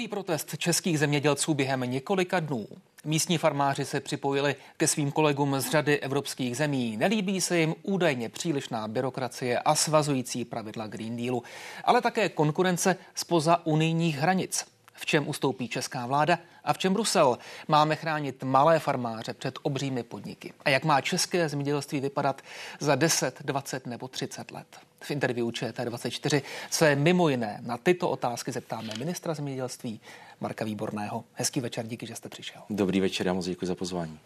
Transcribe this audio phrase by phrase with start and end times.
[0.00, 2.66] Druhý protest českých zemědělců během několika dnů.
[3.04, 6.96] Místní farmáři se připojili ke svým kolegům z řady evropských zemí.
[6.96, 11.42] Nelíbí se jim údajně přílišná byrokracie a svazující pravidla Green Dealu,
[11.84, 14.64] ale také konkurence spoza unijních hranic.
[15.00, 17.38] V čem ustoupí česká vláda a v čem Brusel?
[17.68, 20.52] Máme chránit malé farmáře před obřími podniky.
[20.64, 22.42] A jak má české zemědělství vypadat
[22.80, 24.66] za 10, 20 nebo 30 let?
[25.00, 30.00] V interview ČT24 se mimo jiné na tyto otázky zeptáme ministra zemědělství
[30.40, 31.24] Marka Výborného.
[31.34, 32.62] Hezký večer, díky, že jste přišel.
[32.70, 34.18] Dobrý večer, já moc děkuji za pozvání.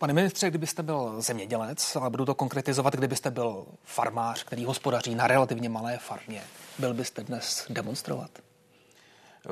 [0.00, 5.26] Pane ministře, kdybyste byl zemědělec, ale budu to konkretizovat, kdybyste byl farmář, který hospodaří na
[5.26, 6.42] relativně malé farmě,
[6.78, 8.30] byl byste dnes demonstrovat?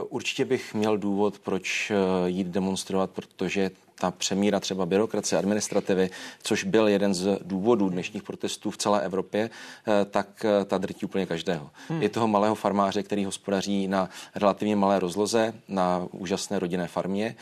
[0.09, 1.95] Určitě bych měl důvod, proč eh,
[2.29, 3.70] jít demonstrovat, protože
[4.01, 6.11] ta přemíra třeba byrokracie, administrativy,
[6.43, 11.06] což byl jeden z důvodů dnešních protestů v celé Evropě, eh, tak eh, ta drtí
[11.06, 11.70] úplně každého.
[11.89, 12.03] Hmm.
[12.03, 17.36] Je toho malého farmáře, který hospodaří na relativně malé rozloze, na úžasné rodinné farmě,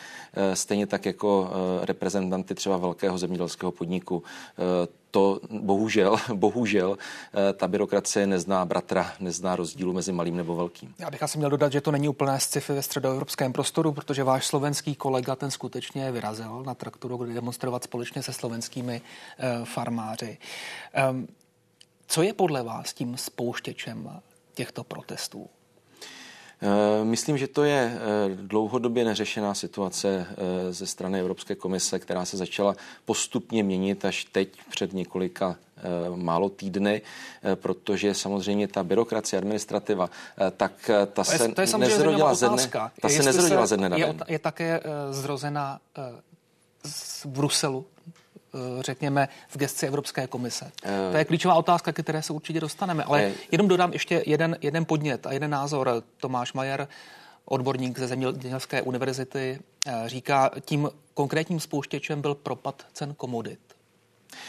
[0.54, 1.50] stejně tak jako
[1.82, 4.22] reprezentanty třeba velkého zemědělského podniku
[5.16, 10.94] to bohužel, bohužel eh, ta byrokracie nezná bratra, nezná rozdílu mezi malým nebo velkým.
[10.98, 14.46] Já bych asi měl dodat, že to není úplné sci-fi ve středoevropském prostoru, protože váš
[14.46, 20.38] slovenský kolega ten skutečně vyrazil na traktoru, kde demonstrovat společně se slovenskými uh, farmáři.
[21.10, 21.28] Um,
[22.06, 24.20] co je podle vás tím spouštěčem
[24.54, 25.48] těchto protestů?
[26.62, 27.98] Eh, myslím, že to je eh,
[28.34, 34.48] dlouhodobě neřešená situace eh, ze strany Evropské komise, která se začala postupně měnit až teď
[34.70, 35.56] před několika
[36.14, 37.02] málo týdny,
[37.54, 40.10] protože samozřejmě ta byrokracie, administrativa,
[40.56, 43.88] tak ta se to je, to je nezrodila ze dne, ta se nezrodila ze dne
[43.88, 44.16] na den.
[44.28, 45.80] Je, je také zrozena
[46.86, 47.86] z Bruselu,
[48.56, 50.64] Eh, řekněme, v gesci Evropské komise?
[50.64, 53.04] Uh, to je klíčová otázka, ke které se určitě dostaneme.
[53.04, 56.02] Ale je, jenom dodám ještě jeden, jeden podnět a jeden názor.
[56.16, 56.88] Tomáš Majer,
[57.44, 63.60] odborník ze Zemědělské univerzity, eh, říká, tím konkrétním spouštěčem byl propad cen komodit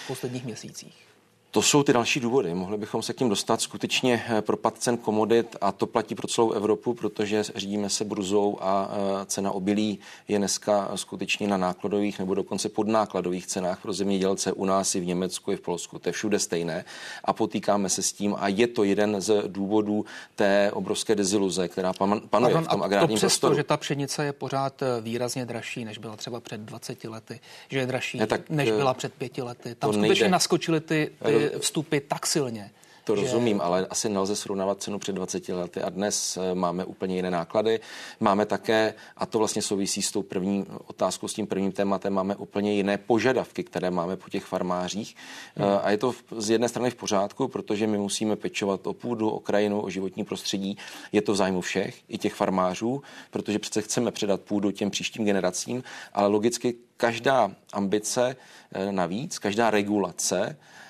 [0.04, 1.07] v posledních měsících.
[1.52, 2.54] To jsou ty další důvody.
[2.54, 6.28] Mohli bychom se k tím dostat skutečně eh, propad cen komodit a to platí pro
[6.28, 12.20] celou Evropu, protože řídíme se bruzou a eh, cena obilí je dneska skutečně na nákladových
[12.20, 16.00] nebo dokonce podnákladových cenách pro zemědělce u nás i v Německu i v Polsku.
[16.00, 16.86] To je všude stejné
[17.24, 21.94] a potýkáme se s tím a je to jeden z důvodů té obrovské deziluze, která
[22.30, 25.98] panuje v tom agrárním to přesto, že ta pšenice je pořád eh, výrazně dražší, než
[25.98, 29.76] byla třeba před 20 lety, že je dražší, ne, tak, než byla před pěti lety.
[29.76, 30.30] Tam skutečně nejde.
[30.30, 32.72] naskočily ty, ty vstupy tak silně.
[33.08, 33.22] To že...
[33.22, 37.32] rozumím, ale asi nelze srovnávat cenu před 20 lety a dnes eh, máme úplně jiné
[37.32, 37.80] náklady.
[38.20, 42.36] Máme také, a to vlastně souvisí s tou první otázkou, s tím prvním tématem, máme
[42.36, 45.16] úplně jiné požadavky, které máme po těch farmářích.
[45.56, 45.68] Hmm.
[45.84, 49.40] A je to z jedné strany v pořádku, protože my musíme pečovat o půdu, o
[49.40, 50.78] krajinu, o životní prostředí.
[51.12, 55.26] Je to v zájmu všech, i těch farmářů, protože přece chceme předat půdu těm příštím
[55.26, 55.84] generacím,
[56.14, 58.36] ale logicky každá ambice
[58.72, 60.87] eh, navíc, každá regulace Eh,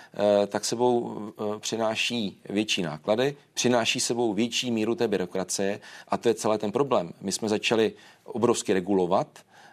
[0.47, 6.35] tak sebou eh, přináší větší náklady, přináší sebou větší míru té byrokracie a to je
[6.35, 7.13] celý ten problém.
[7.21, 9.27] My jsme začali obrovsky regulovat,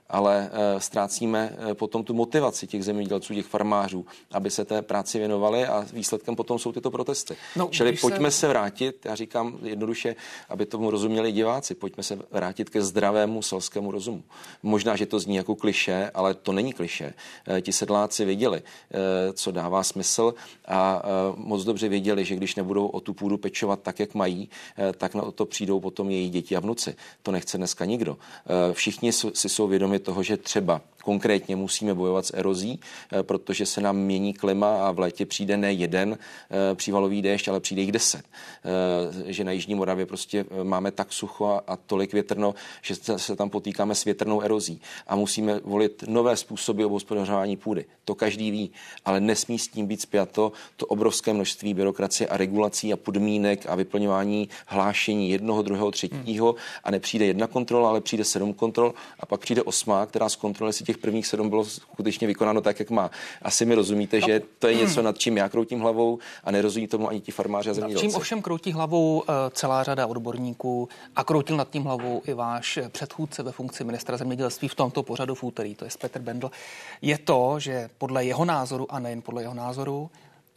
[0.09, 5.19] ale eh, ztrácíme eh, potom tu motivaci těch zemědělců, těch farmářů, aby se té práci
[5.19, 7.37] věnovali a výsledkem potom jsou tyto protesty.
[7.57, 8.39] No, Čili pojďme se...
[8.39, 10.17] se vrátit, já říkám jednoduše,
[10.49, 14.23] aby tomu rozuměli diváci, pojďme se vrátit ke zdravému selskému rozumu.
[14.63, 17.15] Možná, že to zní jako kliše, ale to není kliše.
[17.49, 18.63] Eh, ti sedláci věděli,
[19.33, 20.35] co dává smysl
[20.69, 21.03] a
[21.37, 24.49] moc dobře věděli, že když nebudou o tu půdu pečovat tak, jak mají,
[24.97, 26.97] tak na to přijdou potom její děti a vnuci.
[27.23, 28.19] To nechce dneska nikdo.
[28.73, 32.81] Všichni si jsou vědomi toho, že třeba konkrétně musíme bojovat s erozí,
[33.13, 37.49] eh, protože se nám mění klima a v létě přijde ne jeden eh, přívalový déšť,
[37.49, 38.25] ale přijde jich deset.
[38.25, 43.51] Eh, že na Jižní Moravě prostě máme tak sucho a tolik větrno, že se tam
[43.51, 47.85] potýkáme s větrnou erozí a musíme volit nové způsoby obhospodařování půdy.
[48.05, 48.71] To každý ví,
[49.05, 53.75] ale nesmí s tím být spjato to obrovské množství byrokracie a regulací a podmínek a
[53.75, 56.55] vyplňování hlášení jednoho, druhého, třetího
[56.85, 60.85] a nepřijde jedna kontrola, ale přijde sedm kontrol a pak přijde osmá, která zkontroluje si
[60.85, 63.11] těch těch prvních sedm bylo skutečně vykonáno tak, jak má.
[63.43, 64.27] Asi mi rozumíte, no.
[64.27, 67.71] že to je něco, nad čím já kroutím hlavou a nerozumí tomu ani ti farmáři
[67.71, 68.07] a zemědělci.
[68.07, 72.79] Čím ovšem kroutí hlavou eh, celá řada odborníků a kroutil nad tím hlavou i váš
[72.89, 76.51] předchůdce ve funkci ministra zemědělství v tomto pořadu v úterý, to je Petr Bendl,
[77.03, 80.11] je to, že podle jeho názoru a nejen podle jeho názoru,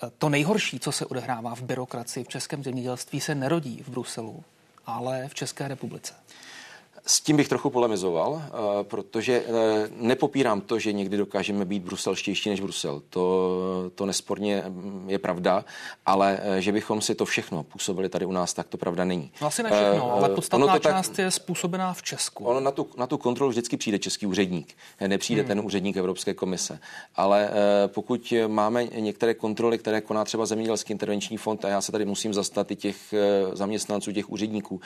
[0.04, 4.44] eh, to nejhorší, co se odehrává v byrokracii v českém zemědělství, se nerodí v Bruselu,
[4.86, 6.14] ale v České republice.
[7.10, 12.50] S tím bych trochu polemizoval, eh, protože eh, nepopírám to, že někdy dokážeme být bruselštější
[12.50, 13.02] než Brusel.
[13.10, 13.52] To,
[13.96, 15.66] to nesporně mm, je pravda,
[16.06, 19.32] ale eh, že bychom si to všechno působili tady u nás, tak to pravda není.
[19.42, 22.46] No asi ne všechno, ale podstatná to část tak, je způsobená v Česku.
[22.46, 24.76] Ono na tu, na tu kontrolu vždycky přijde český úředník,
[25.08, 25.48] nepřijde hmm.
[25.48, 26.80] ten úředník Evropské komise.
[27.16, 27.50] Ale
[27.88, 32.34] pokud máme některé kontroly, které koná třeba Zemědělský intervenční fond, a já se tady musím
[32.34, 33.14] zastat i těch
[33.54, 34.82] zaměstnanců, těch úředníků,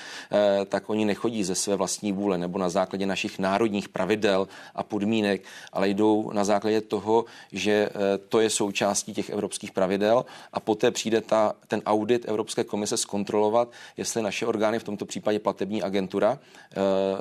[0.69, 5.41] tak oni nechodí ze své vlastní vůle nebo na základě našich národních pravidel a podmínek,
[5.73, 10.91] ale jdou na základě toho, že eh, to je součástí těch evropských pravidel a poté
[10.91, 16.39] přijde ta, ten audit Evropské komise zkontrolovat, jestli naše orgány, v tomto případě platební agentura,
[16.39, 16.77] eh,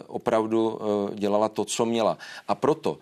[0.07, 2.19] opravdu eh, dělala to, co měla.
[2.49, 2.99] A proto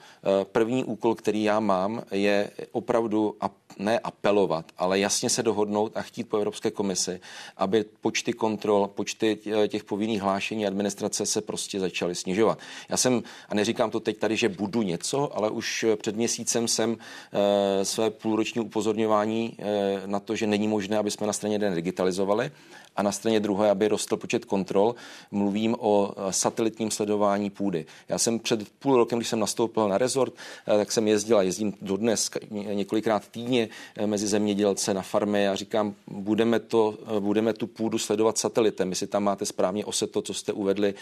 [0.52, 3.36] první úkol, který já mám, je opravdu
[3.78, 7.20] ne apelovat, ale jasně se dohodnout a chtít po Evropské komisi,
[7.56, 9.38] aby počty kontrol, počty
[9.68, 12.58] těch povinných hlášení administrace se prostě začaly snižovat.
[12.88, 16.96] Já jsem, a neříkám to teď tady, že budu něco, ale už před měsícem jsem
[17.32, 21.74] e, své půlroční upozorňování e, na to, že není možné, aby jsme na straně jeden
[21.74, 22.50] digitalizovali
[22.98, 24.94] a na straně druhé, aby rostl počet kontrol.
[25.30, 27.86] Mluvím o eh, satelitním sledování půdy.
[28.08, 30.34] Já jsem před půl rokem, když jsem nastoupil na rezort,
[30.66, 33.68] tak jsem jezdil a jezdím dodnes několikrát týdně
[34.06, 38.90] mezi zemědělce na farmy a říkám, budeme, to, budeme tu půdu sledovat satelitem.
[38.90, 40.94] Jestli tam máte správně oset to, co jste uvedli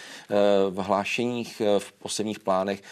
[0.70, 2.82] v hlášeních, eh, v posledních plánech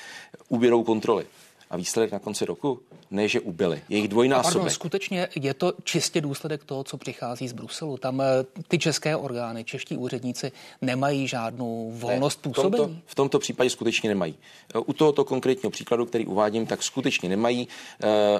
[0.48, 1.26] úběrou kontroly.
[1.70, 2.80] A výsledek na konci roku?
[3.10, 3.82] Ne, že ubyli.
[3.88, 4.54] Jejich dvojnásobek.
[4.54, 7.96] Pardon, skutečně je to čistě důsledek toho, co přichází z Bruselu.
[7.96, 8.24] Tam eh,
[8.68, 10.52] ty české orgány, čeští úředníci
[10.82, 12.82] nemají žádnou volnost ne, působení.
[12.82, 14.34] V tomto, v tomto případě skutečně nemají.
[14.74, 17.68] Eh, u tohoto konkrétního příkladu, který uvádím, tak skutečně nemají.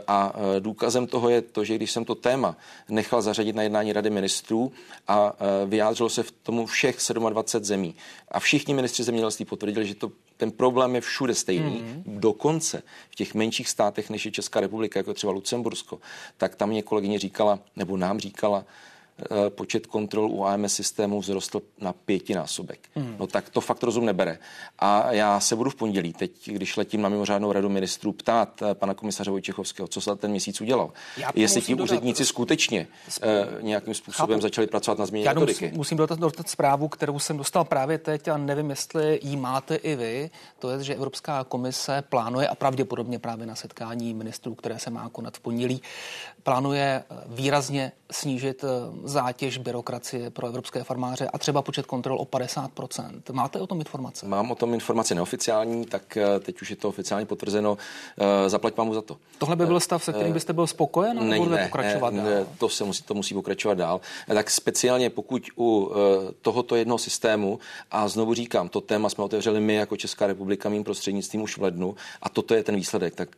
[0.06, 2.56] A důkazem toho je to, že když jsem to téma
[2.88, 4.72] nechal zařadit na jednání Rady ministrů
[5.08, 5.32] a
[5.66, 6.96] vyjádřilo se v tomu všech
[7.28, 7.94] 27 zemí
[8.28, 11.82] a všichni ministři zemědělství potvrdili, že to ten problém je všude stejný.
[11.82, 12.20] Mm.
[12.20, 16.00] Dokonce v těch menších státech, než je Česká republika, jako třeba Lucembursko,
[16.36, 18.64] tak tam mě kolegyně říkala, nebo nám říkala,
[19.48, 22.78] počet kontrol u AMS systému vzrostl na pětinásobek.
[22.94, 23.16] Hmm.
[23.18, 24.38] No tak to fakt rozum nebere.
[24.78, 28.74] A já se budu v pondělí, teď, když letím na mimořádnou radu ministrů, ptát eh,
[28.74, 30.92] pana komisaře Vojčechovského, co se ten měsíc udělal.
[31.34, 32.28] Jestli ti úředníci dodat.
[32.28, 32.86] skutečně
[33.22, 34.42] uh, nějakým způsobem Chápu.
[34.42, 35.64] začali pracovat na změně metodiky.
[35.64, 39.74] Musím, musím dodat, dodat zprávu, kterou jsem dostal právě teď a nevím, jestli ji máte
[39.74, 40.30] i vy.
[40.58, 45.08] To je, že Evropská komise plánuje a pravděpodobně právě na setkání ministrů, které se má
[45.08, 45.82] konat v pondělí,
[46.42, 48.64] plánuje výrazně snížit
[49.04, 53.20] zátěž byrokracie pro evropské farmáře a třeba počet kontrol o 50%.
[53.32, 54.26] Máte o tom informace?
[54.26, 57.78] Mám o tom informace neoficiální, tak eh, teď už je to oficiálně potvrzeno.
[58.18, 59.16] Eh, zaplať vám za to.
[59.38, 62.30] Tohle by byl stav, se kterým eh, byste byl spokojen, nebo bude pokračovat ne, dál?
[62.30, 64.00] Ne, to, se musí, to musí pokračovat dál.
[64.26, 65.90] Tak speciálně pokud u
[66.42, 67.58] tohoto jednoho systému,
[67.90, 71.62] a znovu říkám, to téma jsme otevřeli my jako Česká republika mým prostřednictvím už v
[71.62, 73.28] lednu a toto je ten výsledek, tak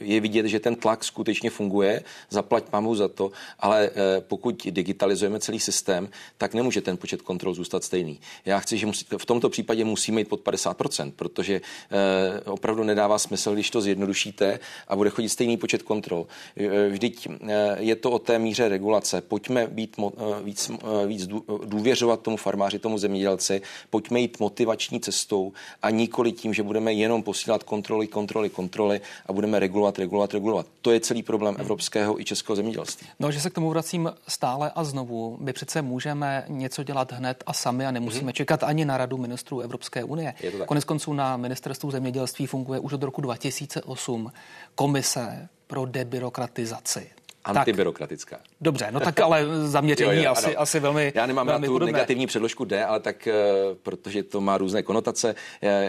[0.00, 3.30] je vidět, že ten tlak skutečně funguje, zaplať pamu za to,
[3.60, 3.90] ale
[4.20, 6.08] pokud digitální digitalizujeme celý systém,
[6.38, 8.20] tak nemůže ten počet kontrol zůstat stejný.
[8.44, 13.18] Já chci, že musí, v tomto případě musíme jít pod 50%, protože eh, opravdu nedává
[13.18, 14.58] smysl, když to zjednodušíte
[14.88, 16.26] a bude chodit stejný počet kontrol.
[16.56, 19.20] Eh, vždyť eh, je to o té míře regulace.
[19.20, 21.28] Pojďme být mo, eh, víc, eh, víc
[21.64, 25.52] důvěřovat tomu farmáři, tomu zemědělci, pojďme jít motivační cestou
[25.82, 30.66] a nikoli tím, že budeme jenom posílat kontroly, kontroly, kontroly a budeme regulovat, regulovat, regulovat.
[30.82, 33.06] To je celý problém evropského i českého zemědělství.
[33.20, 34.93] No, že se k tomu vracím stále a znovu.
[35.38, 38.34] My přece můžeme něco dělat hned a sami a nemusíme mm-hmm.
[38.34, 40.34] čekat ani na radu ministrů Evropské unie.
[40.66, 44.32] Konec konců na ministerstvu zemědělství funguje už od roku 2008
[44.74, 47.10] komise pro debyrokratizaci.
[47.44, 48.36] Antibyrokratická.
[48.36, 51.66] Tak, dobře, no tak ale zaměření jo, jo, asi, asi velmi Já nemám velmi na
[51.66, 51.92] tu podobné.
[51.92, 53.34] negativní předložku D, ale tak, eh,
[53.82, 55.34] protože to má různé konotace,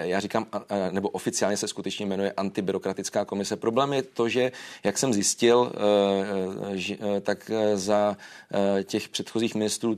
[0.02, 0.46] já říkám,
[0.92, 3.56] nebo oficiálně se skutečně jmenuje antibyrokratická komise.
[3.56, 4.52] Problém je to, že,
[4.84, 8.18] jak jsem zjistil, eh, eh, tak za
[8.84, 9.98] těch předchozích ministrů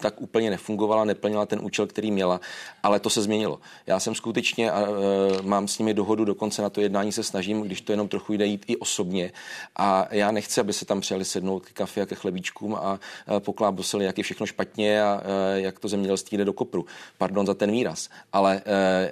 [0.00, 2.40] tak úplně nefungovala, neplnila ten účel, který měla,
[2.82, 3.60] ale to se změnilo.
[3.86, 7.62] Já jsem skutečně a, e, mám s nimi dohodu, dokonce na to jednání se snažím,
[7.62, 9.32] když to jenom trochu jde jít i osobně
[9.76, 13.00] a já nechci, aby se tam přijeli sednout k kafe a ke chlebíčkům a
[13.36, 16.86] e, poklábosili, jak je všechno špatně a e, jak to zemědělství jde do kopru.
[17.18, 18.62] Pardon za ten výraz, ale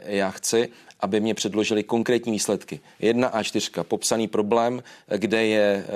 [0.05, 0.69] já chci,
[1.01, 2.81] aby mě předložili konkrétní výsledky.
[3.01, 4.83] Jedna a čtyřka, popsaný problém,
[5.17, 5.87] kde je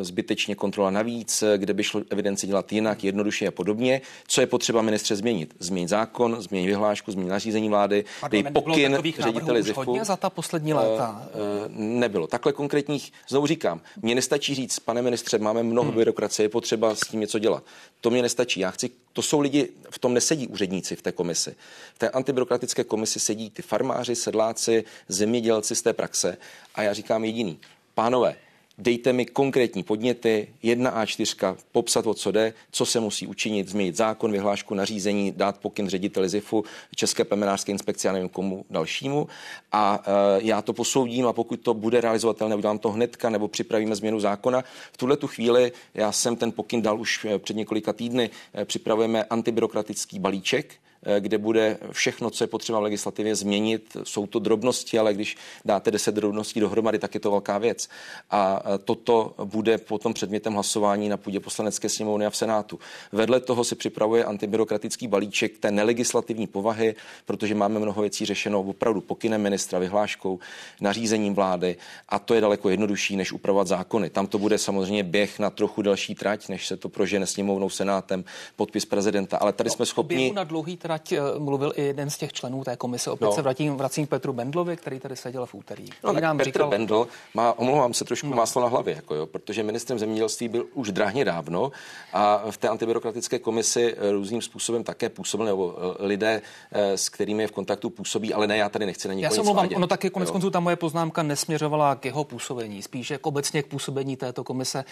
[0.00, 4.00] zbytečně kontrola navíc, kde by šlo evidenci dělat jinak, jednoduše a podobně,
[4.32, 5.54] Co je potřeba ministře změnit?
[5.58, 9.80] Změnit zákon, změnit vyhlášku, změnit nařízení vlády, dej pokyn řediteli ZIFu.
[9.80, 11.28] hodně za ta poslední léta?
[11.34, 12.26] Uh, uh, nebylo.
[12.26, 15.96] Takhle konkrétních, znovu říkám, mně nestačí říct, pane ministře, máme mnoho hmm.
[15.96, 17.64] byrokracie, je potřeba s tím něco dělat.
[18.00, 18.60] To mě nestačí.
[18.60, 21.54] Já chci, to jsou lidi, v tom nesedí úředníci v té komisi.
[21.94, 26.36] V té antibyrokratické komisi sedí ty farmáři, sedláci, zemědělci z té praxe.
[26.74, 27.58] A já říkám jediný.
[27.94, 28.36] Pánové,
[28.78, 33.96] dejte mi konkrétní podněty, jedna A4, popsat, o co jde, co se musí učinit, změnit
[33.96, 36.64] zákon, vyhlášku, nařízení, dát pokyn řediteli ZIFu,
[36.96, 39.28] České plemenářské inspekce, já nevím komu dalšímu.
[39.72, 43.96] A e, já to posoudím a pokud to bude realizovatelné, udělám to hnedka nebo připravíme
[43.96, 44.64] změnu zákona.
[44.92, 48.64] V tuhle tu chvíli já jsem ten pokyn dal už e, před několika týdny, e,
[48.64, 53.96] připravujeme antibyrokratický balíček, Eh, kde bude všechno, co je potřeba v legislativě změnit.
[54.02, 57.88] Jsou to drobnosti, ale když dáte 10 drobností dohromady, tak je to velká věc.
[58.30, 62.78] A eh, toto bude potom předmětem hlasování na půdě poslanecké sněmovny a v Senátu.
[63.12, 66.94] Vedle toho se připravuje antibyrokratický balíček té nelegislativní povahy,
[67.24, 70.38] protože máme mnoho věcí řešeno opravdu pokynem ministra, vyhláškou,
[70.80, 71.76] nařízením vlády
[72.08, 74.10] a to je daleko jednodušší, než upravovat zákony.
[74.10, 78.24] Tam to bude samozřejmě běh na trochu další trať, než se to prožene sněmovnou, senátem,
[78.56, 79.36] podpis prezidenta.
[79.36, 80.32] Ale tady no, jsme schopni.
[80.34, 83.10] Na dlouhý trať trať eh, mluvil i jeden z těch členů té komise.
[83.10, 83.32] Opět no.
[83.32, 85.88] se vracím, vracím k Petru Bendlovi, který tady seděl v úterý.
[86.04, 86.68] No, nám Petr říkal...
[86.68, 88.36] Bendl má, omlouvám se, trošku no.
[88.36, 91.72] máslo na hlavě, jako jo, protože ministrem zemědělství byl už drahně dávno
[92.12, 97.42] a v té antibyrokratické komisi eh, různým způsobem také působil, nebo eh, lidé, s kterými
[97.42, 99.86] je v kontaktu působí, ale ne, já tady nechci na někoho Já se omlouvám, ono
[99.86, 104.16] taky konec konců ta moje poznámka nesměřovala k jeho působení, spíše k obecně k působení
[104.16, 104.84] této komise.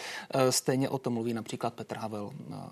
[0.50, 2.30] Stejně o tom mluví například Petr Havel,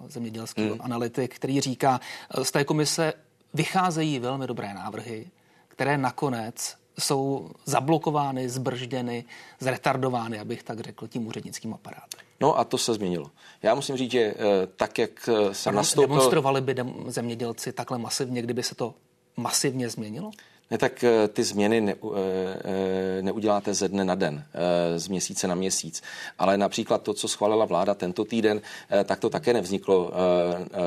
[0.09, 0.79] zemědělský hmm.
[0.81, 2.01] analytik, který říká,
[2.43, 3.13] z té komise
[3.55, 5.27] vycházejí velmi dobré návrhy,
[5.69, 9.25] které nakonec jsou zablokovány, zbržděny,
[9.61, 12.21] zretardovány, abych tak řekl, tím úřednickým aparátem.
[12.41, 13.31] No a to se změnilo.
[13.63, 14.35] Já musím říct, že eh,
[14.77, 16.09] tak, jak eh, se nastoupil...
[16.09, 16.75] Demonstrovali by
[17.07, 18.95] zemědělci takhle masivně, kdyby se to
[19.37, 20.31] masivně změnilo?
[20.71, 21.99] Ne, tak eh, ty změny ne, eh,
[22.65, 24.45] eh, neuděláte ze dne na den,
[24.97, 26.03] z měsíce na měsíc.
[26.39, 28.61] Ale například to, co schválila vláda tento týden,
[29.05, 30.13] tak to také nevzniklo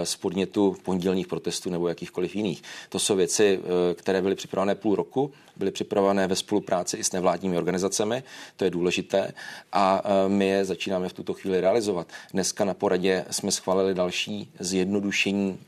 [0.04, 2.64] z podnětu pondělních protestů nebo jakýchkoliv jiných.
[2.90, 3.60] To jsou věci,
[3.96, 8.24] které byly připravené půl roku, byly připravené ve spolupráci i s nevládními organizacemi,
[8.56, 9.32] to je důležité
[9.74, 12.08] a my je začínáme v tuto chvíli realizovat.
[12.34, 15.60] Dneska na poradě jsme schválili další zjednodušení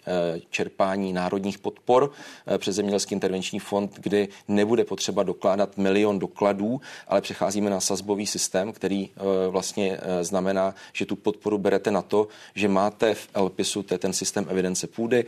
[0.50, 2.12] čerpání národních podpor
[2.58, 8.74] přes Zemědělský intervenční fond, kdy nebude potřeba dokládat milion dokladů, ale přecházíme na sazbový systém,
[8.74, 9.10] který
[9.50, 14.14] vlastně znamená, že tu podporu berete na to, že máte v LPISu, to je ten
[14.14, 15.26] systém evidence půdy,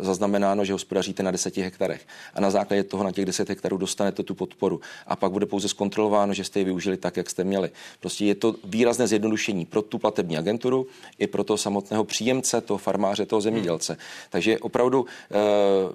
[0.00, 2.06] zaznamenáno, že hospodaříte na 10 hektarech.
[2.34, 4.80] A na základě toho na těch 10 hektarů dostanete tu podporu.
[5.06, 7.70] A pak bude pouze zkontrolováno, že jste ji využili tak, jak jste měli.
[8.00, 10.86] Prostě je to výrazné zjednodušení pro tu platební agenturu
[11.18, 13.92] i pro toho samotného příjemce, toho farmáře, toho zemědělce.
[13.92, 14.02] Hmm.
[14.30, 15.06] Takže opravdu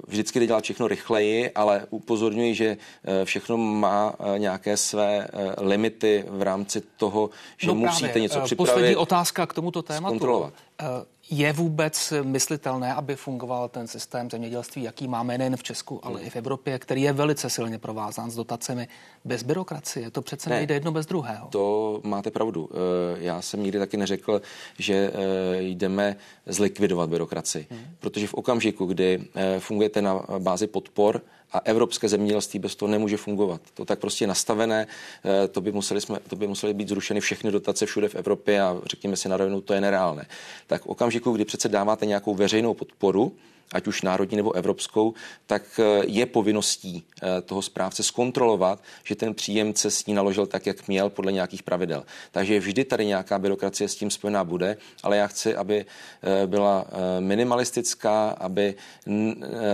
[0.07, 5.27] vždycky jde dělat všechno rychle rychleji, ale upozorňuji, že eh, všechno má eh, nějaké své
[5.27, 8.21] eh, limity v rámci toho, že no musíte právě.
[8.21, 8.71] něco připravit.
[8.71, 10.51] Poslední otázka k tomuto tématu.
[10.79, 11.07] Zkontrolovat.
[11.31, 16.27] Je vůbec myslitelné, aby fungoval ten systém zemědělství, jaký máme nejen v Česku, ale hmm.
[16.27, 18.87] i v Evropě, který je velice silně provázán s dotacemi
[19.25, 20.11] bez byrokracie?
[20.11, 21.47] To přece ne, nejde jedno bez druhého.
[21.47, 22.69] To máte pravdu.
[23.17, 24.41] Já jsem nikdy taky neřekl,
[24.79, 25.11] že
[25.59, 27.81] jdeme zlikvidovat byrokracii, hmm.
[27.99, 29.27] protože v okamžiku, kdy
[29.59, 33.61] fungujete na bázi podpor, a evropské zemědělství bez toho nemůže fungovat.
[33.73, 34.87] To tak prostě je nastavené,
[35.25, 38.61] eh, to by, museli jsme, to by museli být zrušeny všechny dotace všude v Evropě
[38.61, 40.25] a řekněme si na rovinu, to je nereálné.
[40.67, 43.31] Tak v okamžiku, kdy přece dáváte nějakou veřejnou podporu,
[43.73, 45.13] ať už národní nebo evropskou,
[45.45, 50.65] tak eh, je povinností eh, toho správce zkontrolovat, že ten příjemce s ní naložil tak,
[50.65, 52.05] jak měl podle nějakých pravidel.
[52.31, 55.85] Takže vždy tady nějaká byrokracie s tím spojená bude, ale já chci, aby
[56.23, 56.85] eh, byla
[57.19, 58.75] minimalistická, aby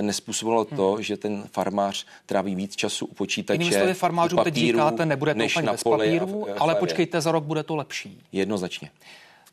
[0.02, 1.04] nespůsobilo to, hmm.
[1.04, 3.62] že ten farmář tráví víc času u počítače.
[3.62, 7.64] Jinými slovy farmářů teď říkáte, nebude to úplně bez papíru, ale počkejte, za rok bude
[7.64, 8.22] to lepší.
[8.32, 8.90] Jednoznačně.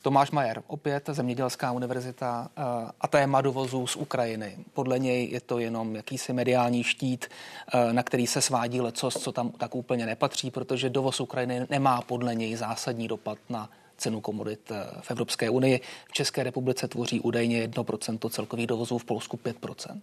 [0.02, 2.62] Tomáš Majer, opět Zemědělská univerzita eh,
[3.00, 4.56] a téma dovozů z Ukrajiny.
[4.72, 7.26] Podle něj je to jenom jakýsi mediální štít,
[7.74, 12.02] eh, na který se svádí lecos, co tam tak úplně nepatří, protože dovoz Ukrajiny nemá
[12.02, 15.80] podle něj zásadní dopad na cenu komodit eh, v Evropské unii.
[16.08, 20.00] V České republice tvoří údajně 1% celkových dovozů, v Polsku 5%.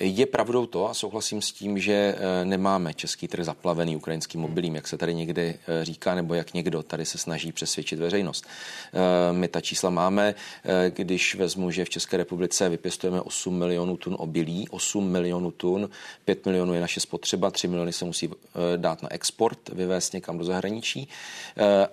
[0.00, 4.74] Je pravdou to a souhlasím s tím, že eh, nemáme český trh zaplavený ukrajinským mobilím,
[4.74, 8.46] jak se tady někdy eh, říká, nebo jak někdo tady se snaží přesvědčit veřejnost.
[8.46, 10.34] Eh, my ta čísla máme,
[10.88, 15.90] když vezmu, že v České republice vypěstujeme 8 milionů tun obilí, 8 milionů tun,
[16.24, 18.30] 5 milionů je naše spotřeba, 3 miliony se musí
[18.76, 21.08] dát na export, vyvést někam do zahraničí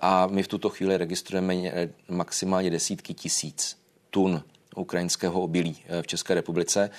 [0.01, 1.55] a my v tuto chvíli registrujeme
[2.09, 3.77] maximálně desítky tisíc
[4.09, 4.43] tun
[4.75, 6.89] ukrajinského obilí v České republice.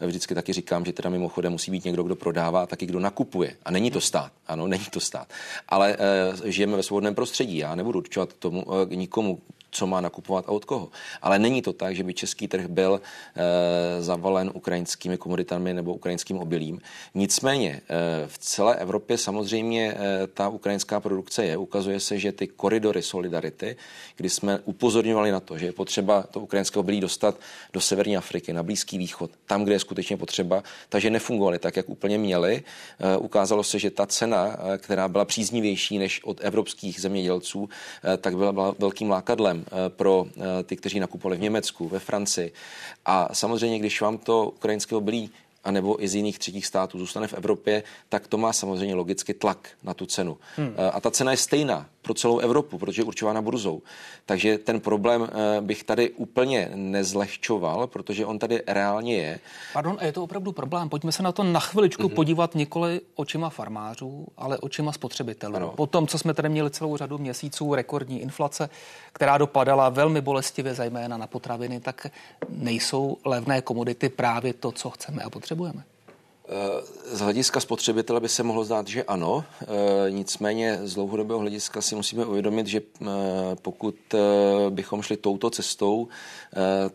[0.00, 3.56] Vždycky taky říkám, že teda mimochodem musí být někdo, kdo prodává, taky kdo nakupuje.
[3.64, 4.32] A není to stát.
[4.46, 5.28] Ano, není to stát.
[5.68, 5.96] Ale
[6.44, 7.56] e, žijeme ve svobodném prostředí.
[7.56, 10.88] Já nebudu určovat tomu nikomu, co má nakupovat a od koho.
[11.22, 16.38] Ale není to tak, že by český trh byl e, zavalen ukrajinskými komoditami nebo ukrajinským
[16.38, 16.80] obilím.
[17.14, 17.80] Nicméně e,
[18.26, 21.56] v celé Evropě samozřejmě e, ta ukrajinská produkce je.
[21.56, 23.76] Ukazuje se, že ty koridory solidarity,
[24.16, 27.40] kdy jsme upozorňovali na to, že je potřeba to ukrajinské obilí dostat
[27.72, 31.88] do severní Afriky, na Blízký východ, tam, kde je skutečně potřeba, takže nefungovaly tak, jak
[31.88, 32.62] úplně měly.
[32.98, 37.68] E, ukázalo se, že ta cena, která byla příznivější než od evropských zemědělců,
[38.14, 41.98] e, tak byla, byla velkým lákadlem Eh, pro eh, ty, kteří nakupovali v Německu, ve
[41.98, 42.52] Francii.
[43.06, 45.30] A samozřejmě, když vám to ukrajinské obilí
[45.64, 49.34] a nebo i z jiných třetích států zůstane v Evropě, tak to má samozřejmě logicky
[49.34, 50.36] tlak na tu cenu.
[50.56, 50.74] Hmm.
[50.76, 53.82] Eh, a ta cena je stejná pro celou Evropu, protože je určována burzou.
[54.26, 59.40] Takže ten problém eh, bych tady úplně nezlehčoval, protože on tady reálně je.
[59.72, 60.88] Pardon, a je to opravdu problém.
[60.88, 62.14] Pojďme se na to na chviličku mm-hmm.
[62.14, 65.56] podívat nikoli očima farmářů, ale očima spotřebitelů.
[65.56, 65.72] Ano.
[65.76, 68.70] Po tom, co jsme tady měli celou řadu měsíců rekordní inflace,
[69.12, 72.06] která dopadala velmi bolestivě zejména na potraviny, tak
[72.48, 75.49] nejsou levné komodity právě to, co chceme a potřebujeme.
[75.50, 75.82] przebyłemy.
[77.12, 81.94] Z hlediska spotřebitele by se mohlo zdát, že ano, e, nicméně z dlouhodobého hlediska si
[81.94, 83.04] musíme uvědomit, že e,
[83.62, 83.94] pokud
[84.70, 86.08] bychom šli touto cestou,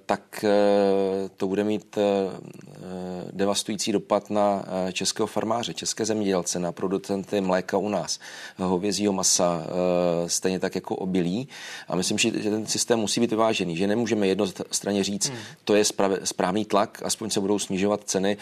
[0.06, 0.46] tak
[1.38, 1.98] to bude mít
[3.32, 8.20] devastující dopad na českého farmáře, české zemědělce, na producenty mléka u nás,
[8.58, 9.68] hovězího masa,
[10.28, 11.48] stejně tak jako obilí.
[11.88, 15.38] A myslím, že ten systém musí být vyvážený, že nemůžeme jednostranně říct, hmm.
[15.64, 15.84] to je
[16.24, 18.38] správný tlak, aspoň se budou snižovat ceny,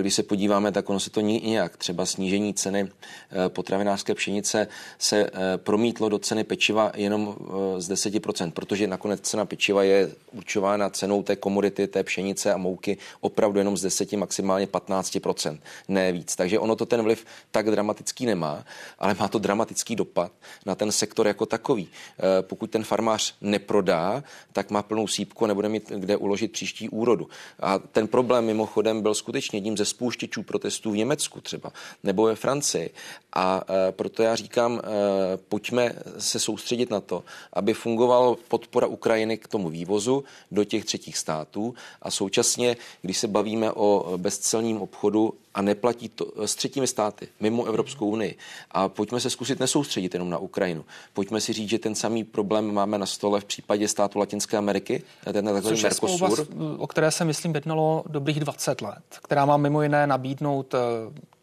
[0.00, 1.76] když se podíváme podíváme, tak ono se to nijak.
[1.76, 4.68] Třeba snížení ceny eh, potravinářské pšenice
[4.98, 7.36] se eh, promítlo do ceny pečiva jenom
[7.76, 12.56] eh, z 10%, protože nakonec cena pečiva je určována cenou té komodity, té pšenice a
[12.56, 16.36] mouky opravdu jenom z 10, maximálně 15%, ne víc.
[16.36, 18.64] Takže ono to ten vliv tak dramatický nemá,
[18.98, 20.32] ale má to dramatický dopad
[20.66, 21.88] na ten sektor jako takový.
[22.40, 27.28] Pokud ten farmář neprodá, tak má plnou sípku a nebude mít kde uložit příští úrodu.
[27.60, 31.72] A ten problém mimochodem byl skutečně jedním ze spouštěčů řidičů protestů v Německu třeba,
[32.02, 32.90] nebo ve Francii.
[33.32, 39.38] A e, proto já říkám, e, pojďme se soustředit na to, aby fungovala podpora Ukrajiny
[39.38, 45.34] k tomu vývozu do těch třetích států a současně, když se bavíme o bezcelním obchodu,
[45.54, 48.36] a neplatí to s třetími státy mimo Evropskou unii.
[48.70, 50.84] A pojďme se zkusit nesoustředit jenom na Ukrajinu.
[51.12, 55.02] Pojďme si říct, že ten samý problém máme na stole v případě státu Latinské Ameriky,
[55.24, 56.46] ten takzvaný Mercosur.
[56.78, 60.78] o které se, myslím, jednalo dobrých 20 let, která má mimo jiné nabídnout eh,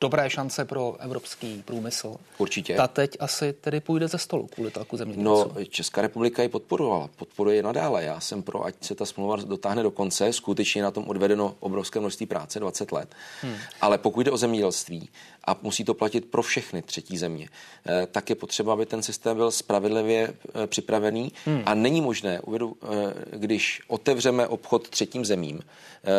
[0.02, 2.16] dobré šance pro evropský průmysl.
[2.38, 2.76] Určitě.
[2.76, 5.52] Ta teď asi tedy půjde ze stolu kvůli tlaku zemědělců.
[5.56, 8.04] No, Česká republika ji podporovala, podporuje je nadále.
[8.04, 10.34] Já jsem pro, ať se ta smlouva dotáhne do konce.
[10.34, 13.10] Skutečně na tom odvedeno obrovské množství práce, 20 let.
[13.42, 13.56] Hmm.
[13.82, 15.10] Ale pokud jde o zemědělství
[15.48, 17.50] a musí to platit pro všechny třetí země,
[17.86, 20.34] eh, tak je potřeba, aby ten systém byl spravedlivě
[20.64, 21.62] eh, připravený hmm.
[21.66, 25.60] a není možné, uvedu, eh, když otevřeme obchod třetím zemím,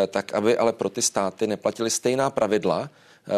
[0.09, 2.91] tak aby ale pro ty státy neplatili stejná pravidla,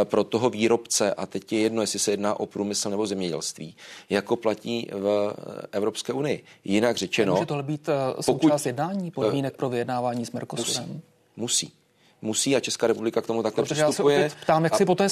[0.04, 3.76] pro toho výrobce, a teď je jedno, jestli se jedná o průmysl nebo zemědělství,
[4.10, 5.34] jako platí v
[5.72, 6.44] Evropské unii.
[6.64, 7.34] Jinak řečeno...
[7.34, 7.88] Může tohle být
[8.20, 11.02] součást pokud, jednání podmínek pro vyjednávání s Mercosurem?
[11.36, 11.64] Musí.
[11.66, 11.79] musí
[12.22, 14.16] musí a Česká republika k tomu takhle Protože přistupuje.
[14.16, 14.76] Já se opět ptám, jak a...
[14.76, 15.06] si po té,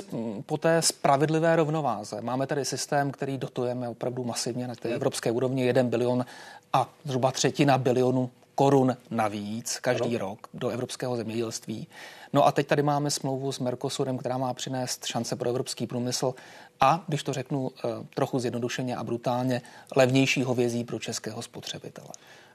[0.47, 2.21] po té spravedlivé rovnováze.
[2.21, 6.25] Máme tady systém, který dotujeme opravdu masivně na té evropské úrovni, 1 bilion
[6.73, 10.19] a zhruba třetina bilionu korun navíc každý ano.
[10.19, 11.87] rok do evropského zemědělství.
[12.33, 16.35] No a teď tady máme smlouvu s Mercosurem, která má přinést šance pro evropský průmysl
[16.81, 19.63] a, když to řeknu eh, trochu zjednodušeně a brutálně,
[19.97, 22.09] levnější hovězí pro českého spotřebitele.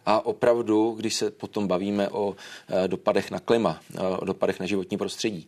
[0.05, 2.35] A opravdu, když se potom bavíme o
[2.69, 5.47] eh, dopadech na klima, eh, o dopadech na životní prostředí,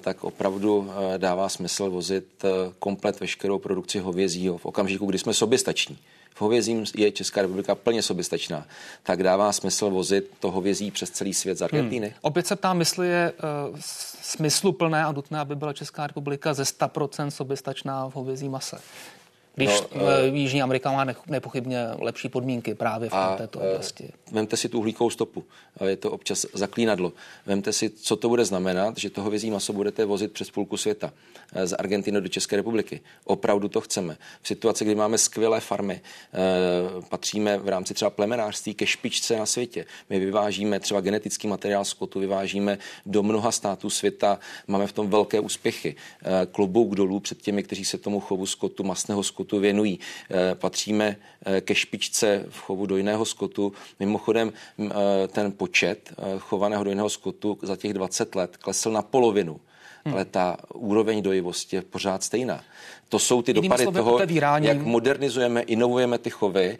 [0.00, 2.44] tak opravdu dává smysl vozit
[2.78, 5.98] komplet veškerou produkci hovězího v okamžiku, kdy jsme soběstační
[6.34, 8.66] v hovězím je Česká republika plně soběstačná,
[9.02, 12.06] tak dává smysl vozit to hovězí přes celý svět z Argentiny.
[12.06, 12.16] Hmm.
[12.22, 13.78] Opět se ptám, jestli je uh,
[14.20, 18.78] smysluplné a nutné, aby byla Česká republika ze 100% soběstačná v hovězí mase.
[19.54, 24.04] Když no, uh, Jižní Amerika má nepochybně lepší podmínky právě v a, této oblasti.
[24.04, 25.44] Uh, vemte si tu uhlíkovou stopu.
[25.86, 27.12] Je to občas zaklínadlo.
[27.46, 31.12] Vemte si, co to bude znamenat, že toho vězí maso budete vozit přes půlku světa
[31.64, 33.00] z Argentiny do České republiky.
[33.24, 34.16] Opravdu to chceme.
[34.42, 36.00] V situaci, kdy máme skvělé farmy,
[37.08, 39.86] patříme v rámci třeba plemenářství ke špičce na světě.
[40.10, 45.40] My vyvážíme třeba genetický materiál skotu, vyvážíme do mnoha států světa, máme v tom velké
[45.40, 45.94] úspěchy.
[46.52, 49.98] Klobouk dolů před těmi, kteří se tomu chovu skotu, masného skotu skotu věnují.
[50.54, 51.16] Patříme
[51.60, 53.72] ke špičce v chovu dojného skotu.
[54.00, 54.52] Mimochodem
[55.28, 59.60] ten počet chovaného dojného skotu za těch 20 let klesl na polovinu
[60.04, 60.14] hmm.
[60.14, 62.60] ale ta úroveň dojivosti je pořád stejná.
[63.08, 64.66] To jsou ty dopady toho, otevírání.
[64.66, 66.78] jak modernizujeme, inovujeme ty chovy.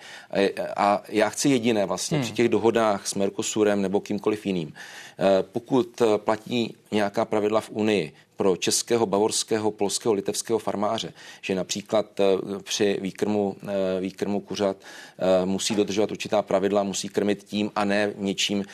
[0.76, 2.24] A já chci jediné vlastně hmm.
[2.24, 4.72] při těch dohodách s Mercosurem nebo kýmkoliv jiným.
[4.72, 12.20] Eh, pokud platí nějaká pravidla v Unii, pro českého, bavorského, polského, litevského farmáře, že například
[12.20, 12.24] eh,
[12.62, 18.12] při výkrmu, eh, výkrmu kuřat eh, musí dodržovat určitá pravidla, musí krmit tím a ne
[18.16, 18.64] něčím,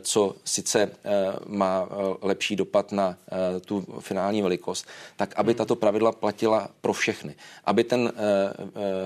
[0.00, 0.90] co sice
[1.46, 1.88] má
[2.22, 3.16] lepší dopad na
[3.64, 5.58] tu finální velikost, tak aby hmm.
[5.58, 7.34] tato pravidla platila pro všechny.
[7.64, 8.12] Aby ten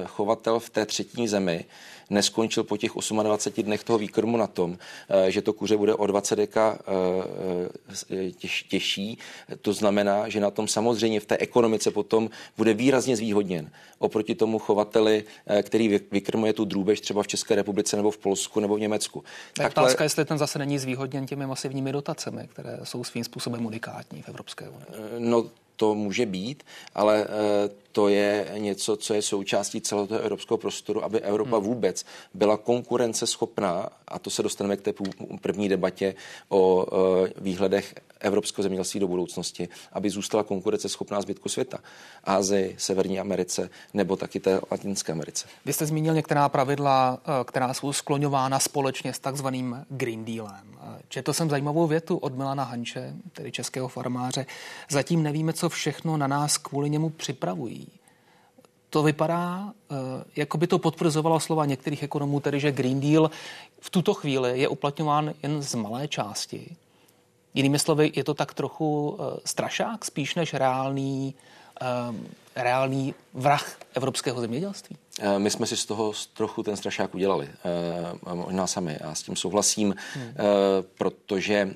[0.06, 1.64] chovatel v té třetí zemi
[2.10, 2.92] neskončil po těch
[3.22, 8.28] 28 dnech toho výkrmu na tom, eh, že to kuře bude o 20 deka eh,
[8.28, 9.18] eh, těž, těžší.
[9.62, 14.58] To znamená, že na tom samozřejmě v té ekonomice potom bude výrazně zvýhodněn oproti tomu
[14.58, 15.24] chovateli,
[15.62, 19.24] který vykrmuje tu drůbež třeba v České republice nebo v Polsku nebo v Německu.
[19.52, 19.84] Tak Takhle...
[19.84, 24.28] otázka, jestli ten zase není zvýhodněn těmi masivními dotacemi, které jsou svým způsobem unikátní v
[24.28, 24.86] Evropské unii.
[25.18, 25.44] No,
[25.76, 26.62] to může být,
[26.94, 27.26] ale
[27.98, 31.66] to je něco, co je součástí celého toho evropského prostoru, aby Evropa hmm.
[31.66, 34.92] vůbec byla konkurenceschopná, a to se dostaneme k té
[35.40, 36.14] první debatě
[36.48, 41.78] o eh, výhledech evropského zemědělství do budoucnosti, aby zůstala konkurenceschopná zbytku světa.
[42.24, 45.48] Ázii, Severní Americe nebo taky té Latinské Americe.
[45.64, 50.78] Vy jste zmínil některá pravidla, eh, která jsou skloňována společně s takzvaným Green Dealem.
[51.08, 54.46] Četl jsem zajímavou větu od Milana Hanče, tedy českého farmáře.
[54.90, 57.87] Zatím nevíme, co všechno na nás kvůli němu připravují.
[58.90, 59.94] To vypadá, eh,
[60.36, 63.30] jako by to potvrzovalo slova některých ekonomů, tedy že Green Deal
[63.80, 66.76] v tuto chvíli je uplatňován jen z malé části.
[67.54, 71.34] Jinými slovy, je to tak trochu eh, strašák spíš než reálný,
[71.80, 71.86] eh,
[72.56, 74.96] reálný vrah evropského zemědělství?
[75.38, 77.48] My jsme si z toho trochu ten strašák udělali,
[78.34, 78.96] možná sami.
[79.00, 80.34] Já s tím souhlasím, hmm.
[80.98, 81.74] protože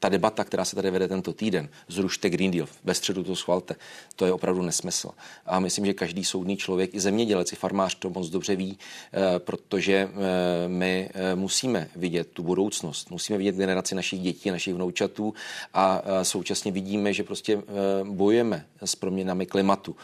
[0.00, 3.76] ta debata, která se tady vede tento týden, zrušte Green Deal, ve středu to schvalte,
[4.16, 5.10] to je opravdu nesmysl.
[5.46, 8.78] A myslím, že každý soudný člověk, i zemědělec, i farmář to moc dobře ví,
[9.12, 14.74] eh, protože eh, my eh, musíme vidět tu budoucnost, musíme vidět generaci našich dětí, našich
[14.74, 15.34] vnoučatů
[15.74, 17.62] a současně vidíme, že prostě
[18.04, 19.96] bojujeme s proměnami klimatu.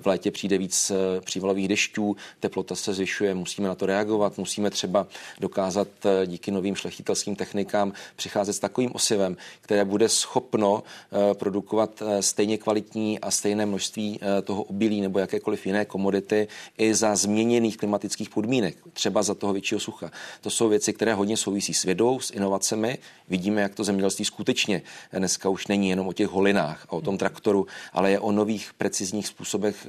[0.00, 0.92] V létě přijde víc
[1.24, 5.06] přívalových dešťů, teplota se zvyšuje, musíme na to reagovat, musíme třeba
[5.40, 5.88] dokázat
[6.26, 12.22] díky novým šlechtitelským technikám přicházet s takovým osem osivem, které bude schopno eh, produkovat eh,
[12.22, 16.48] stejně kvalitní a stejné množství eh, toho obilí nebo jakékoliv jiné komodity
[16.78, 20.10] i za změněných klimatických podmínek, třeba za toho většího sucha.
[20.40, 22.98] To jsou věci, které hodně souvisí s vědou, s inovacemi.
[23.28, 27.18] Vidíme, jak to zemědělství skutečně dneska už není jenom o těch holinách a o tom
[27.18, 29.88] traktoru, ale je o nových precizních způsobech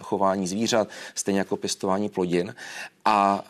[0.00, 2.54] chování zvířat, stejně jako pěstování plodin.
[3.04, 3.44] A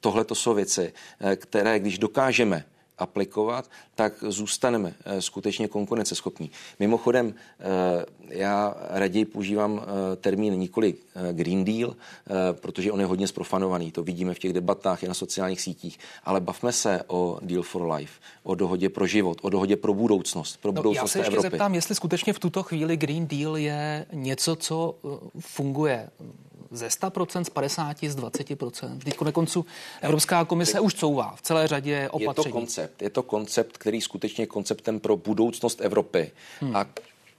[0.00, 0.92] tohle to jsou věci,
[1.36, 2.64] které, když dokážeme
[3.00, 6.50] aplikovat, tak zůstaneme eh, skutečně konkurenceschopní.
[6.78, 10.94] Mimochodem, eh, já raději používám eh, termín nikoli
[11.32, 11.96] Green Deal,
[12.52, 13.92] protože on je hodně sprofanovaný.
[13.92, 15.98] To vidíme v těch debatách i na sociálních sítích.
[16.24, 20.56] Ale bavme se o Deal for Life, o dohodě pro život, o dohodě pro budoucnost,
[20.56, 21.50] pro no, budoucnost Já se ještě Evropy.
[21.50, 24.94] zeptám, jestli skutečně v tuto chvíli Green Deal je něco, co
[25.40, 26.08] funguje
[26.70, 28.96] ze 100%, z 50%, z 20%.
[28.96, 29.66] Vždyť konec konců
[30.00, 32.46] Evropská komise už couvá v celé řadě opatření.
[32.46, 36.30] Je to koncept, je to koncept, který skutečně je konceptem pro budoucnost Evropy.
[36.60, 36.76] Hmm.
[36.76, 36.86] A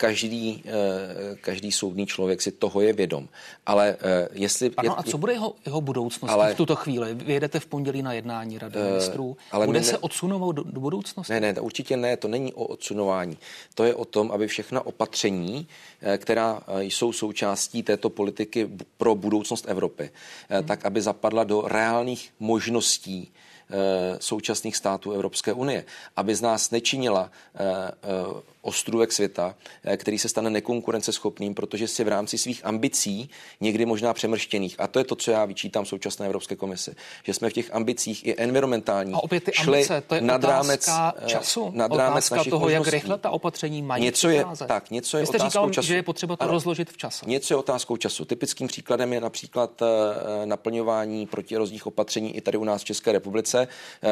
[0.01, 3.29] každý, eh, každý soudný člověk si toho je vědom.
[3.65, 4.69] Ale eh, jestli...
[4.69, 7.13] Pardon, a co bude jeho, jeho budoucnost ale, v tuto chvíli?
[7.13, 9.37] Vy jedete v pondělí na jednání Rady uh, ministrů.
[9.51, 11.33] Ale bude ne, se odsunovat do, do budoucnosti?
[11.33, 12.17] Ne, ne, určitě ne.
[12.17, 13.37] To není o odsunování.
[13.75, 15.67] To je o tom, aby všechna opatření,
[16.17, 20.09] která jsou součástí této politiky pro budoucnost Evropy,
[20.49, 20.63] hmm.
[20.63, 23.31] tak aby zapadla do reálných možností
[24.19, 25.86] současných států Evropské unie.
[26.15, 27.31] Aby z nás nečinila
[28.62, 33.30] ostrůvek světa, eh, který se stane nekonkurenceschopným, protože si v rámci svých ambicí,
[33.62, 37.50] někdy možná přemrštěných, a to je to, co já vyčítám současné Evropské komisi, že jsme
[37.50, 41.26] v těch ambicích i environmentálních a opět ty šli ambice, to je nad rámec eh,
[41.26, 42.88] času, nad rámec našich toho, možností.
[42.88, 45.88] jak rychle ta opatření mají něco je, tak, něco je Vy jste otázkou říkal, času.
[45.88, 47.26] že je potřeba to ano, rozložit v čase.
[47.28, 48.26] Něco je otázkou času.
[48.26, 49.88] Typickým příkladem je například uh,
[50.45, 53.67] naplňování protirozních opatření i tady u nás v České republice,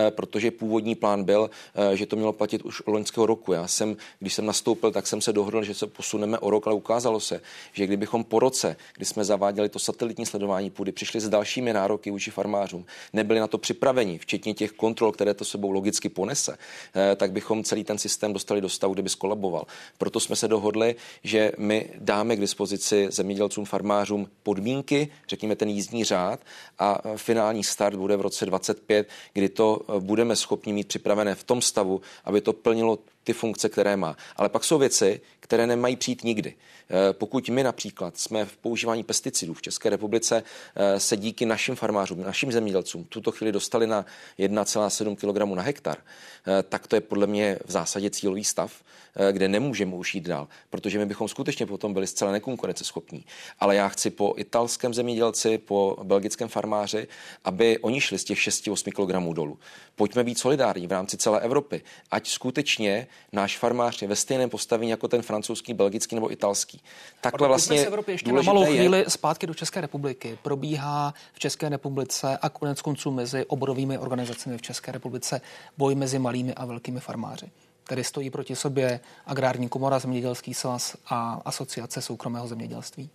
[0.09, 1.49] protože původní plán byl,
[1.93, 3.53] že to mělo platit už loňského roku.
[3.53, 6.75] Já jsem, když jsem nastoupil, tak jsem se dohodl, že se posuneme o rok, ale
[6.75, 7.41] ukázalo se,
[7.73, 12.11] že kdybychom po roce, kdy jsme zaváděli to satelitní sledování půdy, přišli s dalšími nároky
[12.11, 16.57] vůči farmářům, nebyli na to připraveni, včetně těch kontrol, které to sebou logicky ponese,
[16.95, 19.65] eh, tak bychom celý ten systém dostali do stavu, kde by skolaboval.
[19.97, 26.03] Proto jsme se dohodli, že my dáme k dispozici zemědělcům, farmářům podmínky, řekněme ten jízdní
[26.03, 26.39] řád
[26.79, 31.61] a finální start bude v roce 25, kdy to budeme schopni mít připravené v tom
[31.61, 32.99] stavu, aby to plnilo
[33.29, 34.17] ty funkce, které má.
[34.35, 36.53] Ale pak jsou věci, které nemají přijít nikdy.
[36.89, 40.43] Eh, pokud my například jsme v používání pesticidů v České republice
[40.75, 44.05] eh, se díky našim farmářům, našim zemědělcům tuto chvíli dostali na
[44.39, 48.83] 1,7 kg na hektar, eh, tak to je podle mě v zásadě cílový stav,
[49.31, 53.25] kde nemůžeme už jít dál, protože my bychom skutečně potom byli zcela nekonkurenceschopní.
[53.59, 57.07] Ale já chci po italském zemědělci, po belgickém farmáři,
[57.43, 59.59] aby oni šli z těch 6-8 kg dolů.
[59.95, 64.89] Pojďme být solidární v rámci celé Evropy, ať skutečně náš farmář je ve stejném postavení
[64.91, 66.81] jako ten francouzský, belgický nebo italský.
[67.21, 69.09] Takhle vlastně z Evropy ještě na malou chvíli je...
[69.09, 70.37] zpátky do České republiky.
[70.43, 75.41] Probíhá v České republice a konec konců mezi oborovými organizacemi v České republice
[75.77, 77.51] boj mezi malými a velkými farmáři.
[77.83, 83.09] Tady stojí proti sobě Agrární komora, Zemědělský svaz a Asociace soukromého zemědělství.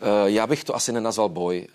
[0.00, 1.66] Eh, já bych to asi nenazval boj.
[1.68, 1.72] Eh,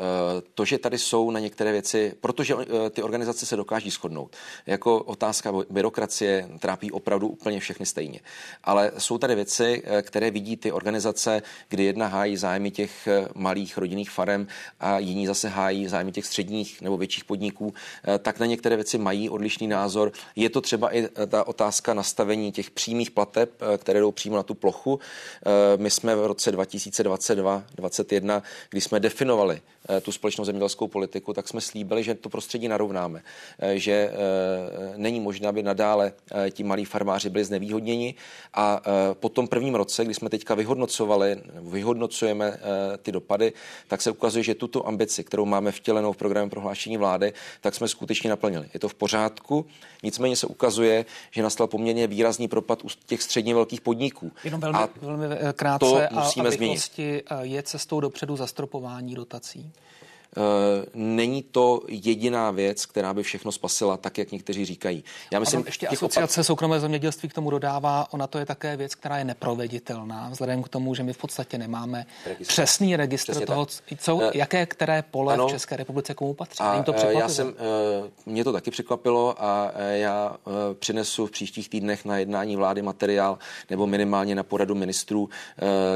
[0.53, 4.35] to, že tady jsou na některé věci, protože eh, ty organizace se dokáží shodnout.
[4.65, 8.19] Jako otázka byrokracie trápí opravdu úplně všechny stejně.
[8.63, 14.11] Ale jsou tady věci, které vidí ty organizace, kdy jedna hájí zájmy těch malých rodinných
[14.11, 14.47] farem
[14.79, 17.73] a jiní zase hájí zájmy těch středních nebo větších podniků,
[18.19, 20.11] tak na některé věci mají odlišný názor.
[20.35, 24.53] Je to třeba i ta otázka nastavení těch přímých plateb, které jdou přímo na tu
[24.53, 24.99] plochu.
[25.77, 31.33] My jsme v roce 2022 2021 2021, kdy jsme definovali eh, tu společnou zemědělskou politiku,
[31.33, 33.23] tak jsme slíbili, že to prostředí narovnáme,
[33.59, 34.13] eh, že eh,
[34.97, 36.13] není možné, aby nadále
[36.51, 38.15] ti malí farmáři byli znevýhodněni
[38.53, 38.81] a
[39.13, 42.57] po tom prvním roce, kdy jsme teďka vyhodnocovali, vyhodnocujeme
[43.01, 43.53] ty dopady,
[43.87, 47.87] tak se ukazuje, že tuto ambici, kterou máme vtělenou v programu prohlášení vlády, tak jsme
[47.87, 48.69] skutečně naplnili.
[48.73, 49.65] Je to v pořádku,
[50.03, 54.31] nicméně se ukazuje, že nastal poměrně výrazný propad u těch středně velkých podniků.
[54.43, 56.99] Jenom velmi, a velmi krátce to musíme a, a změnit.
[57.41, 59.71] je cestou dopředu zastropování dotací?
[60.37, 65.03] Eh, není to jediná věc, která by všechno spasila, tak jak někteří říkají.
[65.31, 66.45] Já myslím, ještě asociace opat...
[66.45, 70.69] soukromé zemědělství k tomu dodává, ona to je také věc, která je neproveditelná, vzhledem k
[70.69, 72.53] tomu, že my v podstatě nemáme registr.
[72.53, 73.67] přesný registr Přesně toho,
[73.97, 76.63] co, uh, jaké které pole ano, v České republice komu patří.
[76.63, 77.53] A to uh, já jsem, uh,
[78.25, 82.81] mě to taky překvapilo a uh, já uh, přinesu v příštích týdnech na jednání vlády
[82.81, 83.37] materiál
[83.69, 85.29] nebo minimálně na poradu ministrů, uh,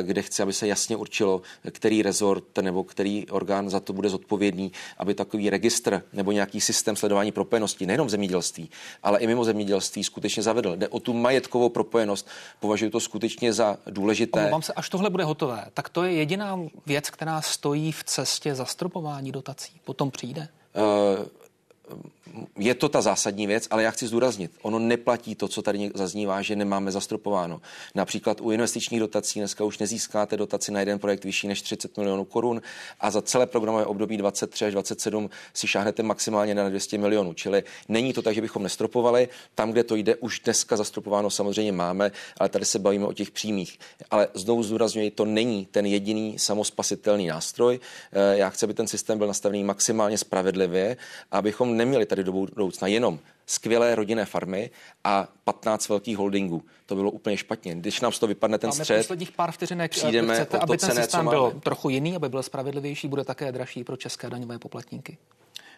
[0.02, 4.29] kde chci, aby se jasně určilo, který rezort nebo který orgán za to bude zodpovědný
[4.30, 8.70] zodpovědný, aby takový registr nebo nějaký systém sledování propojenosti nejenom v zemědělství,
[9.04, 10.76] ale i mimo zemědělství skutečně zavedl.
[10.76, 12.28] Jde o tu majetkovou propojenost.
[12.60, 14.40] Považuji to skutečně za důležité.
[14.40, 18.56] Omlouvám se, až tohle bude hotové, tak to je jediná věc, která stojí v cestě
[18.56, 19.74] zastropování dotací.
[19.84, 20.48] Potom přijde.
[20.78, 21.26] Uh,
[22.58, 26.42] je to ta zásadní věc, ale já chci zdůraznit, ono neplatí to, co tady zaznívá,
[26.42, 27.62] že nemáme zastropováno.
[27.96, 32.26] Například u investičních dotací dneska už nezískáte dotaci na jeden projekt vyšší než 30 milionů
[32.26, 32.62] korun
[33.00, 37.34] a za celé programové období 23 až 27 si šáhnete maximálně na 200 milionů.
[37.34, 39.30] Čili není to tak, že bychom nestropovali.
[39.56, 43.32] Tam, kde to jde, už dneska zastropováno samozřejmě máme, ale tady se bavíme o těch
[43.32, 43.80] přímých.
[44.12, 47.80] Ale znovu zdůrazňuji, to není ten jediný samospasitelný nástroj.
[48.12, 50.98] Eh, já chci, aby ten systém byl nastavený maximálně spravedlivě,
[51.32, 54.70] abychom neměli tady do budoucna jenom skvělé rodinné farmy
[55.04, 56.64] a 15 velkých holdingů.
[56.86, 57.76] To bylo úplně špatně.
[57.76, 60.90] Když nám z toho vypadne ten Máme střed, posledních pár vteřinek, přijdeme chcete, aby ten
[60.90, 65.18] cené, systém byl trochu jiný, aby byl spravedlivější, bude také dražší pro české daňové poplatníky.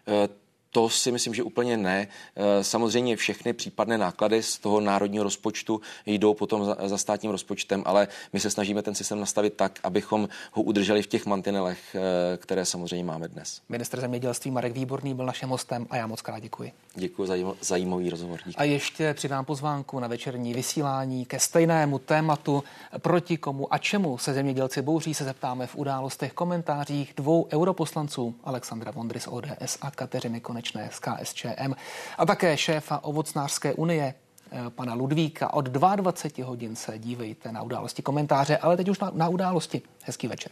[0.05, 0.27] Uh,
[0.71, 2.07] to si myslím, že úplně ne.
[2.35, 8.07] Eh, samozřejmě všechny případné náklady z toho národního rozpočtu jdou potom za, státním rozpočtem, ale
[8.33, 12.65] my se snažíme ten systém nastavit tak, abychom ho udrželi v těch mantinelech, eh, které
[12.65, 13.61] samozřejmě máme dnes.
[13.69, 16.71] Minister zemědělství Marek Výborný byl naším hostem a já moc krát děkuji.
[16.95, 18.39] Děkuji za zajímavý rozhovor.
[18.45, 18.57] Díky.
[18.57, 22.63] A ještě přidám pozvánku na večerní vysílání ke stejnému tématu,
[22.97, 28.91] proti komu a čemu se zemědělci bouří, se zeptáme v událostech komentářích dvou europoslanců Alexandra
[28.91, 31.73] Vondry z ODS a Kateřiny Konečné konečné s KSČM
[32.17, 34.13] a také šéfa ovocnářské unie
[34.51, 35.53] eh, pana Ludvíka.
[35.53, 39.81] Od 22 hodin se dívejte na události komentáře, ale teď už na, na události.
[40.03, 40.51] Hezký večer.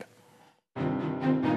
[1.21, 1.48] thank you